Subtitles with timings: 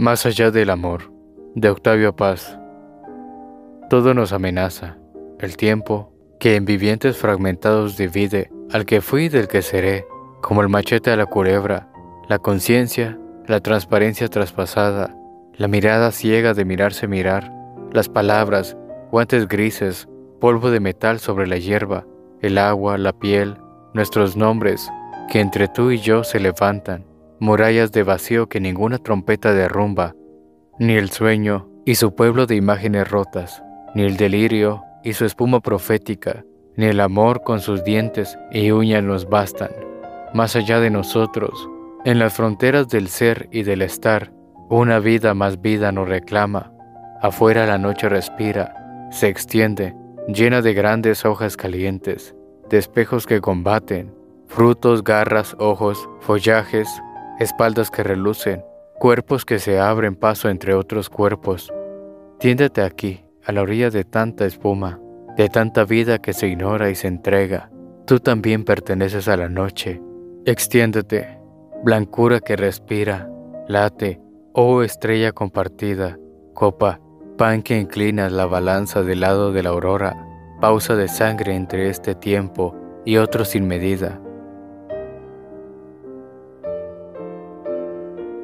[0.00, 1.12] Más allá del amor,
[1.54, 2.58] de Octavio Paz.
[3.90, 4.96] Todo nos amenaza,
[5.38, 10.06] el tiempo, que en vivientes fragmentados divide al que fui del que seré,
[10.40, 11.92] como el machete a la culebra,
[12.30, 15.14] la conciencia, la transparencia traspasada,
[15.52, 17.52] la mirada ciega de mirarse mirar,
[17.92, 18.78] las palabras,
[19.10, 20.08] guantes grises,
[20.40, 22.06] polvo de metal sobre la hierba,
[22.40, 23.58] el agua, la piel,
[23.92, 24.88] nuestros nombres,
[25.30, 27.04] que entre tú y yo se levantan,
[27.40, 30.14] murallas de vacío que ninguna trompeta derrumba,
[30.78, 33.62] ni el sueño y su pueblo de imágenes rotas,
[33.94, 36.44] ni el delirio y su espuma profética,
[36.76, 39.70] ni el amor con sus dientes y uñas nos bastan.
[40.34, 41.68] Más allá de nosotros,
[42.04, 44.32] en las fronteras del ser y del estar,
[44.68, 46.72] una vida más vida nos reclama.
[47.20, 49.94] Afuera la noche respira, se extiende,
[50.28, 52.34] llena de grandes hojas calientes,
[52.68, 54.14] de espejos que combaten,
[54.46, 56.88] frutos, garras, ojos, follajes,
[57.40, 58.62] espaldas que relucen,
[58.98, 61.72] cuerpos que se abren paso entre otros cuerpos.
[62.38, 65.00] Tiéndete aquí, a la orilla de tanta espuma,
[65.38, 67.70] de tanta vida que se ignora y se entrega.
[68.06, 70.02] Tú también perteneces a la noche.
[70.44, 71.40] Extiéndete,
[71.82, 73.30] blancura que respira,
[73.66, 74.20] late,
[74.52, 76.18] oh estrella compartida,
[76.52, 77.00] copa,
[77.38, 80.26] pan que inclina la balanza del lado de la aurora,
[80.60, 84.20] pausa de sangre entre este tiempo y otro sin medida